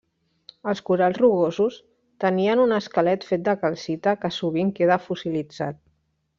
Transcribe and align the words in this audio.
Els 0.69 0.79
corals 0.87 1.19
rugosos 1.23 1.77
tenien 2.25 2.63
un 2.65 2.75
esquelet 2.79 3.29
fet 3.33 3.45
de 3.51 3.57
calcita 3.67 4.17
que 4.25 4.35
sovint 4.41 4.73
queda 4.81 5.01
fossilitzat. 5.07 5.83